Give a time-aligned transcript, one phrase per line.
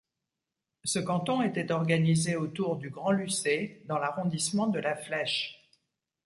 [0.83, 5.69] Ce canton était organisé autour du Grand-Lucé dans l'arrondissement de La Flèche.